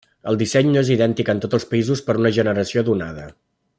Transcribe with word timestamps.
El 0.29 0.37
disseny 0.41 0.69
no 0.75 0.81
és 0.85 0.89
idèntic 0.95 1.29
en 1.33 1.43
tots 1.43 1.57
els 1.59 1.67
països 1.73 2.01
per 2.07 2.17
a 2.17 2.21
una 2.23 2.33
generació 2.39 2.85
donada. 2.89 3.29